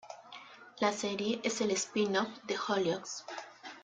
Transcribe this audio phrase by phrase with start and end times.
[0.79, 3.23] La serie es el spin-off de "Hollyoaks".